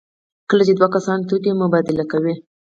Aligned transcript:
کله 0.49 0.63
چې 0.67 0.73
دوه 0.77 0.87
کسان 0.95 1.19
توکي 1.27 1.51
مبادله 1.61 2.05
کوي. 2.11 2.33